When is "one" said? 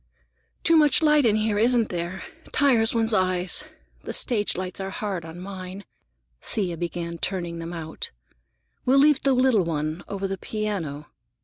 9.63-10.03